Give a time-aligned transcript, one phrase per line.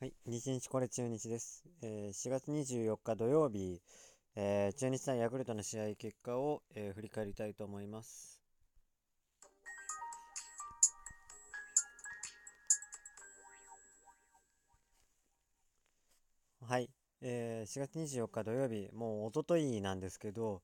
[0.00, 1.62] はい、日日これ中日です。
[1.82, 3.82] えー、4月24日土曜日、
[4.34, 8.40] えー、中日対ヤクルトの試合結果を、えー、振り返りたいと思います。
[16.62, 16.88] はい、
[17.20, 20.62] えー、4月24日土曜日、もうおとといなんですけど、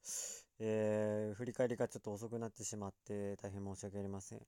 [0.61, 4.41] えー、振り返りがちょっと遅くなってしまって大変申し訳ありません。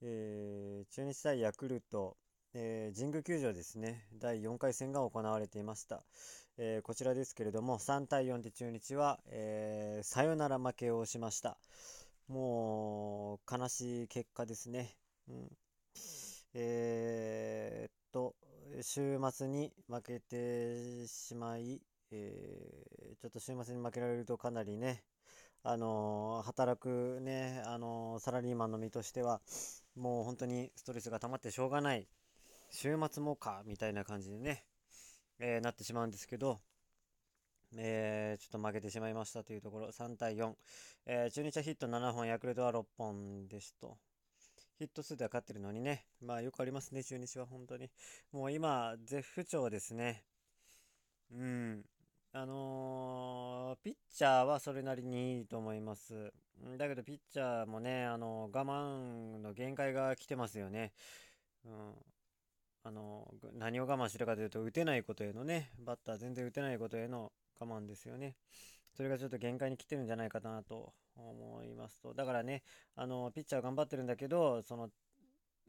[0.00, 2.16] えー、中日対ヤクルト、
[2.54, 6.02] えー、神宮球場ですね、第4回戦が行われていました。
[6.58, 11.56] えー、こちらですけれども、3対4で中日は、えー、サヨナラ負けをしました。
[12.28, 14.94] もう、悲しい結果ですね。
[15.28, 15.50] うん、
[16.52, 18.34] えー、っと、
[18.82, 21.80] 週末に負けてしまい、
[22.10, 25.02] えちょっと週末に負けられるとかなりね、
[25.62, 29.40] あの働くね、あのサラリーマンの身としては、
[29.96, 32.06] もう本当にストレスが溜まってしょうがない
[32.72, 34.64] 週末もか、みたいな感じでね、
[35.38, 36.58] えー、なってしまうんですけど、
[37.76, 40.54] えー、ちょっと負けてしまいましたというところ、3対4。
[41.04, 43.98] えー、中日はヒット7本、ヤクルトは6本ですと。
[44.78, 47.90] ヒット数では勝ってるのにね、まあよくありますね、中日は本当に。
[48.32, 50.24] もう今、絶不調ですね。
[51.30, 51.84] うん。
[52.32, 56.32] あのー、ピッチャーはそれなりにいいと思います。
[56.78, 60.94] だけど、ピッチャーもね、あの、我慢の限界が来てますよね。
[61.66, 61.94] うん。
[62.84, 68.36] あの、何を我慢してるかというと、打てないことへのね、バッター全然打てないことへの我慢ですよね。
[68.94, 72.12] それがちょっと限界に来てるんじゃないかなと思いますと。
[72.12, 72.62] だからね、
[72.96, 74.90] あの、ピッチャー頑張ってるんだけど、その、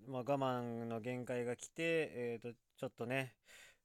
[0.07, 3.35] まあ、我慢の限界が来て、えーと、ちょっとね、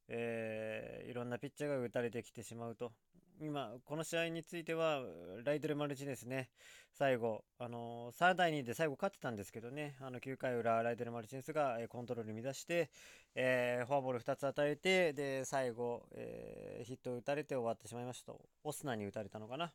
[0.08, 2.92] えー、いろんなピッチャーが打たれてきてしまうと。
[3.40, 5.00] 今、この試合については、
[5.44, 6.50] ライデルマルチですね、
[6.92, 12.90] 最後、あのー、3対2で最後勝ってたんですけどね、あの9回裏、ライデルマルチネスが、えコントロール乱して、
[13.36, 18.40] えー、フォアボール2つ与えて、で、最後、えー、ヒットを打たれて終わってしまいましたと。
[18.64, 19.72] オスナに打たれたのかな。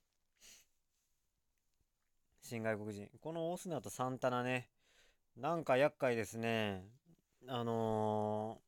[2.42, 3.08] 新外国人。
[3.22, 4.70] このオスナとサンタナね、
[5.38, 6.84] なんか厄介ですね。
[7.48, 8.62] あの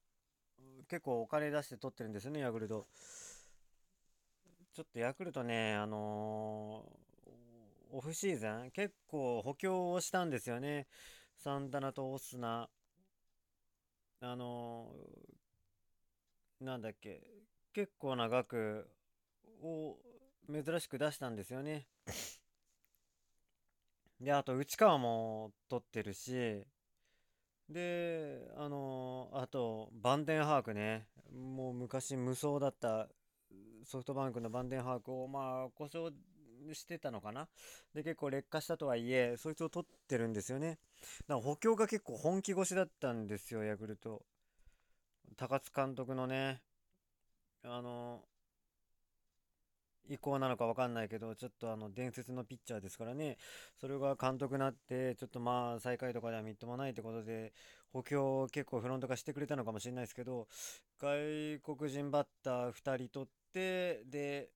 [0.89, 2.87] 結構お金出して取ってるんですよね、ヤクルト。
[4.75, 10.87] ちょっとヤクルトね、あのー、オフシーズン結構補強をしたんですよね。
[11.37, 12.67] サンタナとオスナ。
[14.19, 17.21] あのー、なんだっけ、
[17.71, 18.89] 結構な額
[19.63, 19.95] を
[20.51, 21.87] 珍しく出したんですよね。
[24.19, 26.67] で、あと内川も取ってるし、
[27.69, 31.07] で、あのー、あと、バンデンハークね。
[31.33, 33.07] もう昔無双だった
[33.83, 36.13] ソフトバンクのバンデンハークを、まあ、故障
[36.73, 37.47] してたのかな？
[37.93, 40.79] で、結構劣化したとはいえ、そいつを取ってるんですよね。
[41.27, 44.23] だから補強が結構本気越しだったんですよ、ヤクルト。
[45.37, 46.61] 高津監督のね、
[47.63, 48.23] あの、
[50.07, 53.37] 意向なのか分かんないけど、ちょっとあの伝説のピッチャーですからね、
[53.79, 57.53] それが監督になって、ちょっとまあ最下位とかではみっともないってことで、
[57.91, 60.47] 補強を結構フロント化してくれたのかもしれないですけど、
[60.99, 64.49] 外国人バッター2人取って、で、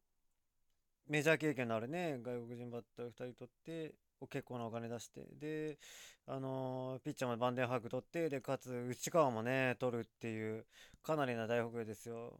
[1.07, 3.95] メジャー経験のあるね、外国人バッター2人取って、
[4.29, 5.79] 結構なお金出して、で、
[6.27, 10.65] あのー、ピッチャーもバンデンハーク取って、で、かつ内川もね、取るっていう、
[11.01, 12.39] かなりな大北ですよ。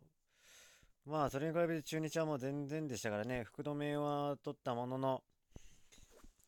[1.06, 5.24] まあ、それに比べて中日はもう全然でしたからね、福留は取ったものの、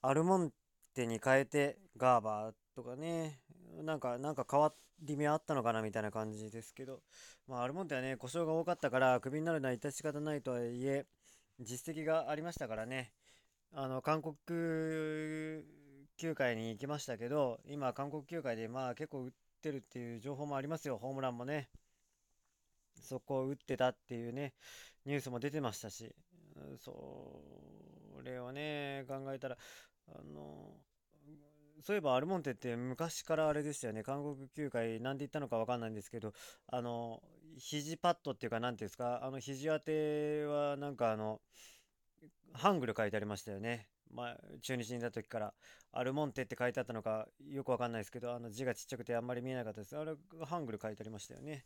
[0.01, 0.51] アルモン
[0.93, 3.40] テに変えて、ガーバーとかね、
[3.84, 7.02] なんか、なんか変わり目あったのかなみたいな感じですけど、
[7.48, 11.06] まあ、アルモンテはね、故障が多かったから、クビになるのは致し方ないとはいえ、
[11.59, 13.14] 実績がありましたからね、
[13.74, 14.36] あの、韓国
[16.18, 21.70] 球界に行きましたけど、今、韓国球界で、まあ、結構打ってるっていう情報もありますよ、ホームランもね。
[23.02, 24.53] そこを打ってたっていうね、
[25.06, 26.14] ニュースも出てましたし、
[26.78, 27.42] そ
[28.24, 29.58] れをね、考えたら、
[30.09, 30.76] あの、
[31.81, 36.34] そういえばアルモンテって昔からあれですよね、韓国球界何て言ったのか分かんないんですけど、
[36.68, 37.22] あの、
[37.58, 41.41] 肘パッドっていうか、何ていうんですか、あの肘当てはなんかあの、
[42.53, 43.88] ハングル書いてありましたよね。
[44.14, 45.53] まあ、中日にいた時から、
[45.94, 49.97] アルモンテって書いてあったのかよくわかんないですけど、あの字がちっちゃくてあんまり見えなかったです。
[49.97, 50.14] あれ、
[50.46, 51.64] ハングル書いてありましたよね。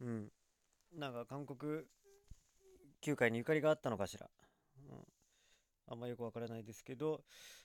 [0.00, 0.32] うん。
[0.92, 1.84] なんか韓国
[3.00, 4.28] 球界にゆかりがあったのかしら。
[4.88, 5.04] うん、
[5.90, 7.24] あんまよくわからないですけど、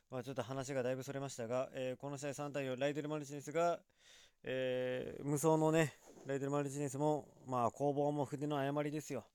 [0.09, 3.79] まあ、ちょっと話がだいぶそれましたが、えー、この試合3対4、ライデル・マルチネスが、
[4.43, 5.93] えー、無双のね、
[6.25, 9.25] ライデル・マルチネスも、まあ、攻防も筆の誤りですよ。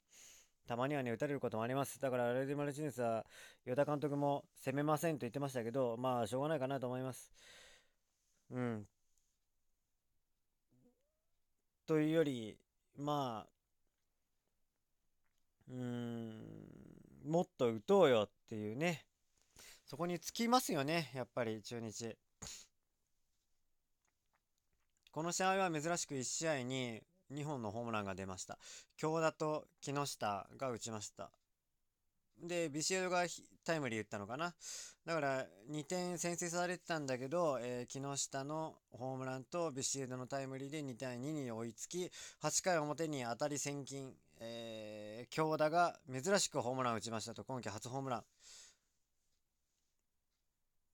[0.66, 2.00] たまにはね、打たれることもあります。
[2.00, 3.25] だから、ライデル・マルチネスは、
[3.64, 7.31] 与田監督も攻めませんと言ってましたけど、まあ、しょうがないかなと思います。
[8.50, 8.87] うん。
[11.87, 12.56] というより、
[12.96, 13.50] まあ、
[15.69, 19.06] うーん、もっと打とうよていうね、
[19.87, 22.17] そこにつきますよね、やっぱり中日。
[25.12, 27.00] この試合は珍しく1試合に
[27.32, 28.58] 2本のホームランが出ました。
[28.97, 31.31] 京田と木下が打ちました。
[32.43, 33.25] で、ビシエドが
[33.64, 34.52] タイムリー打ったのかな。
[35.05, 42.11] だから2点先制されてたんだけど、えー、木下のホームランとビシエドのタイムリーで2対2に追いつき、
[42.43, 48.25] 8回表に当たり千金、えー、京田が珍しくホームラン打ちましたと、今季初ホームラン。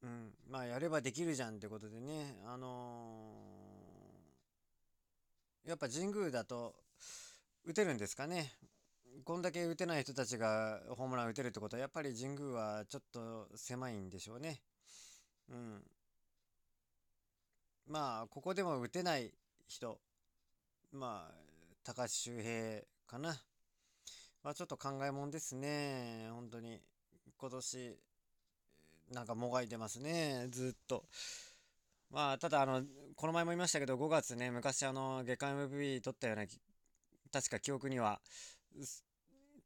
[0.03, 6.75] うん、まあやればできるじゃんってことでね、あのー、やっぱ神宮だと
[7.67, 8.51] 打てるんですかね。
[9.23, 14.63] こんだけ打てない人たちがホームラン打てるってことは、やっぱり神宮はちょっと狭いんでしょうね。
[15.51, 15.83] うん。
[17.87, 19.31] まあ、ここでも打てない
[19.69, 19.99] 人、
[20.91, 21.35] まあ、
[21.85, 23.39] 高橋周平かな。
[24.43, 26.31] まあ、ちょっと考えもんですね。
[26.31, 26.81] 本当に。
[27.37, 27.99] 今年、
[29.13, 30.49] なんかもがいてますね。
[30.51, 31.05] ずっと。
[32.11, 32.83] まあ、ただ、あの、
[33.15, 36.47] この前も言いましたけど、5月ね、昔、あの、月間 MVP 取ったような、
[37.33, 38.21] 確か記憶には、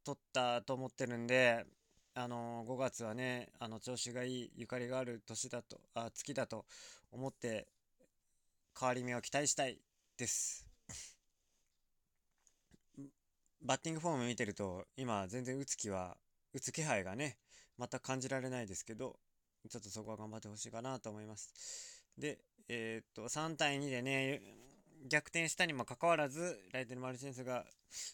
[0.04, 1.64] 取ったと思ってるんで、
[2.14, 6.66] あの5月はね、あの調子がいい、ゆかりがある年だと、あ、月だと
[7.12, 7.68] 思って、
[8.78, 9.78] 変わり目を期待したい
[10.16, 10.66] です。
[13.62, 16.16] バッティングフォーム見てると、今全然打つ気は、
[16.52, 17.36] 打つ気配がね、
[17.78, 19.18] また感じられないですけど、
[19.68, 22.04] ちょっとそこは頑張ってほしいかなと思います。
[22.16, 24.42] で、えー、っと、3対2でね、
[25.08, 27.64] 逆転したにもかかわらず、ライテル・マルチンスが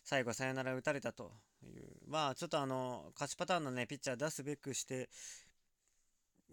[0.04, 1.32] 最後サヨナラ打たれたと
[1.62, 5.08] いう、まあちょっとあの、勝ちパターンのね、ピッチャー出すべくして、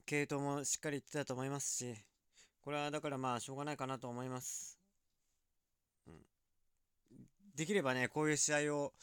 [0.05, 1.95] 系統もしっかりいってたと思いますし、
[2.61, 4.77] これはだからまあしょうがないかなと思います。
[6.07, 6.13] うん、
[7.55, 8.93] できればね、こういう試合を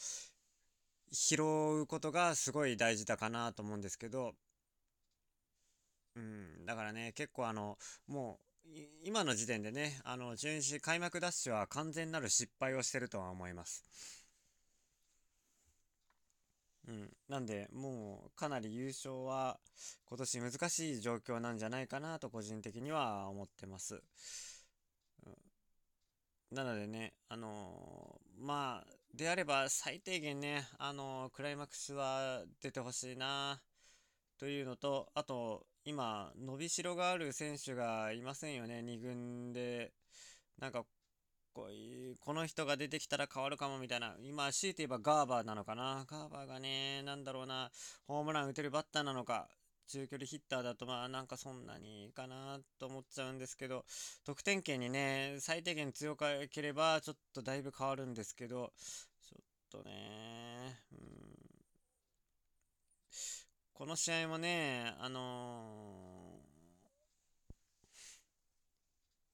[1.13, 1.43] 拾
[1.81, 4.35] うことがすごい大事だかなと思うんですけど、
[6.71, 7.77] だからね、結構あの、
[8.07, 8.69] もう、
[9.03, 13.83] 今の時点でね、あの、中日開幕ダッシュは完全なる失敗をしてるとは思います。
[16.87, 17.11] うん。
[17.29, 19.59] なんで、もうかなり優勝は
[20.05, 24.01] 今年難しい状況なんじゃないかなと個人的には思ってます。
[25.27, 33.61] うん、なのでね、あのー、まあ、であれば最低限ね、あのー、クライマックスは出てほしいな
[34.41, 39.93] というのと、あと、今、伸びしろがある選手がいませんよね、2軍で。
[40.59, 40.85] なんか、
[41.55, 44.17] こういう、この人が出てきたら変わるかもみたいな。
[44.23, 46.05] 今、強いて言えばガーバーなのかな。
[46.09, 47.71] ガーバーがね、なんだろうな、
[48.07, 49.49] ホームラン打てるバッターなのか。
[49.91, 53.85] 中距離ヒッターだとまあなんかそんなにいいかなと思っちゃうんですけど
[54.25, 58.73] 得点圏にね最低限強ければちょっとだいぶ変わるんですけど
[59.29, 59.37] ちょ
[59.79, 61.30] っとねうん
[63.81, 65.63] この試合もね、あの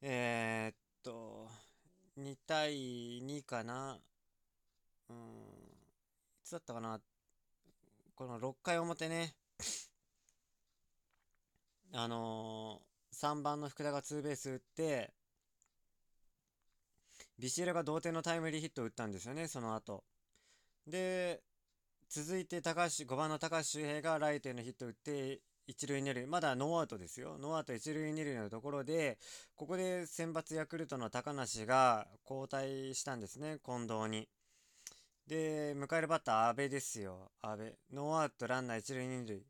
[0.01, 1.49] ー、えー、っと、
[2.17, 2.73] 2対
[3.25, 3.99] 2かな。
[5.11, 5.21] うん、い
[6.45, 7.01] つだったかな。
[8.15, 9.35] この6回表ね、
[11.93, 15.13] あのー、3番の福田がツーベース打って、
[17.37, 20.05] ビシエドが同点のタイムリーヒットを打ったんですよね、その後。
[20.87, 21.43] で、
[22.09, 27.39] 続いて高橋、5番の高橋周平がライトへのヒットを打って、一塁二塁、まだノーアウトですよ。
[27.39, 29.19] ノーアウト一塁二塁のところで、
[29.57, 34.29] ここで先発ヤクルトの高梨が交代したんですね、近藤に。
[35.27, 37.33] で、迎えるバッター、阿部ですよ。
[37.43, 37.77] 阿部。
[37.93, 39.43] ノーアウトランナー一塁二塁。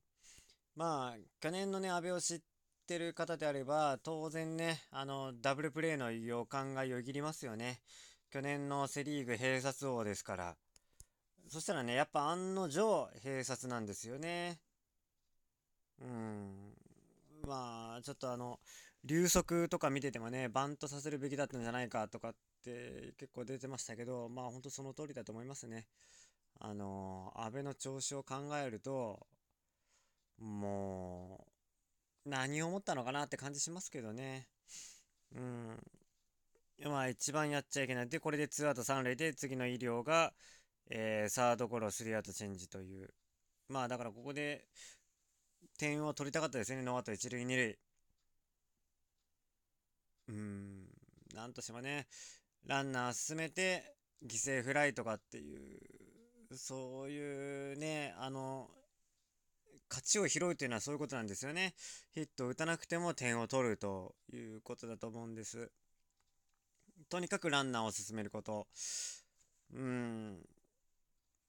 [0.75, 2.41] まあ、去年のね、阿部を知っ
[2.87, 7.83] てる方であれば、当然ね、あの、ダブルプレーの予感がよぎりますよね。
[8.31, 10.57] 去年のセリーグ併殺王ですから。
[11.49, 14.61] そしたらね、やっぱ案の定、閉殺なんですよね。
[16.01, 16.73] うん。
[17.47, 18.61] まあ、ちょっとあの、
[19.05, 22.35] 流速とか見ててもね、バントさせるべきだったんじゃないかとかっ
[22.65, 25.87] て結構出てましたけど、まあ本当その通りだと思いますね。
[26.61, 29.27] あの、安倍の調子を考えると、
[30.39, 31.47] も
[32.27, 34.49] う、何を思ったのかなって感じしますけどね。
[35.37, 35.79] うん。
[36.85, 38.09] まあ一番やっちゃいけない。
[38.09, 40.33] で、これで2アウト3塁で次の医療が、
[40.89, 43.11] えー、サードゴロ、スリーアウトチェンジという。
[43.69, 44.67] まあだからここで
[45.79, 46.83] 点を取りたかったですね。
[46.83, 47.79] ノーアウト一塁二塁。
[50.29, 50.87] うん、
[51.35, 52.07] なんとしてもね、
[52.65, 55.77] ランナー進めて犠牲フライとかってい
[56.51, 58.69] う、そういうね、あの、
[59.89, 61.75] 勝ちを拾うというのはそういうことなんですよね。
[62.13, 65.71] ヒットを打たなくても点を取るということだと思うんです。
[67.09, 68.67] とにかくランナーを進めること。
[69.73, 70.41] うん、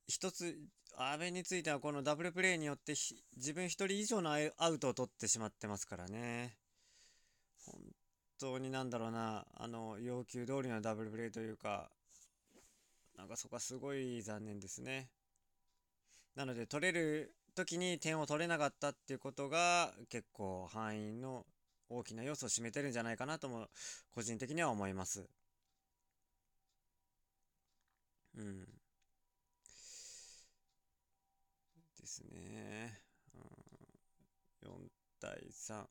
[0.08, 0.58] 一つ、
[0.98, 2.94] 阿部についてはこのダブルプレーによって
[3.36, 6.58] 自分一人以上のアウトを取ってしまってますからね。
[7.66, 7.76] 本
[8.40, 11.92] 当になんだろうな、あの、要求通りのダブルプレーというか、
[13.18, 15.10] なんかそこはすごい残念ですね。
[16.36, 21.46] なので取れる時に点を取れなかったっていうことが結構範囲の
[21.90, 23.68] 大きな要素を占めてるんじゃないかなとも
[24.12, 25.28] 個人的には思います。
[28.38, 28.67] うん。
[32.08, 33.02] ですね。
[34.64, 34.88] うん、4
[35.20, 35.84] 対3。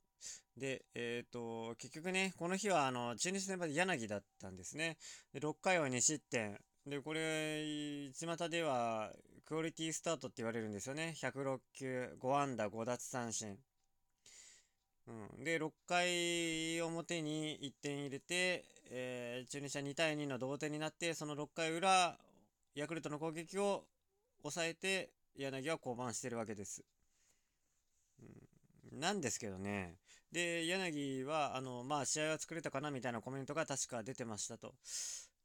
[0.57, 4.97] で、えっ、ー、と、結局ね、この日はあの中日先発柳だったんですね。
[5.31, 6.57] で、6回は2失点。
[6.87, 9.11] で、これ、巷では
[9.45, 11.13] クオリティスタートって言われるんですよね。
[11.17, 13.55] 106球、5安打、5奪三振。
[15.07, 22.17] うん、で、6回表に1点入れて、えー、中日は2対2の同点になって、その6回裏、
[22.73, 23.85] ヤクルトの攻撃を
[24.41, 26.83] 抑えて、柳は降板してるわけです。
[28.91, 29.95] うん、なんですけどね。
[30.31, 34.73] で、柳は、あの、まあ、試合は作れたかなみたいなコメントが確か出てましたと。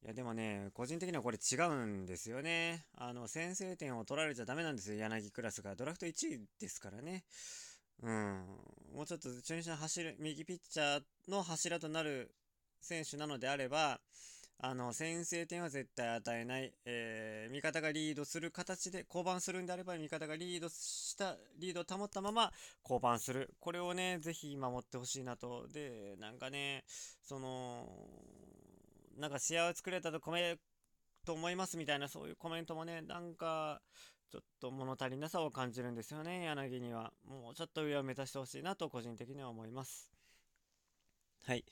[0.05, 2.87] いや、でもね、個人的にはこれ違うんですよね。
[2.97, 5.77] あの、先制点を取られちゃダメなんですよ、柳クラスが。
[5.77, 7.25] ドラフト1位ですからね。
[8.03, 8.45] うん。
[8.95, 12.35] もうちょっと中日の走る右ピッチャーの柱となる
[12.81, 14.01] 選手なのであれば、
[14.65, 16.73] あの、先制点は絶対与えない。
[16.85, 22.53] えー、味方がリードする形で、降板するんであれば、味方がリードした、リードを保ったまま
[22.85, 23.55] 降板する。
[23.59, 25.67] これをね、ぜひ守ってほしいなと。
[25.67, 26.85] で、なんかね、
[27.25, 27.89] その、
[29.19, 30.57] なんか試合を作れたとコメ
[31.25, 33.83] と思いますみたいなそういうコメントもね、なんか
[34.31, 37.13] ちょっと物足りなさを感じるんですよね、柳には。
[37.25, 40.13] もうちょっと上を目指してほしいなと個人的には思います。
[41.45, 41.65] はい。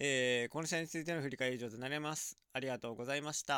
[0.00, 2.38] えー、この試合についての振り返り以上となります。
[2.52, 3.56] ありがとうございました。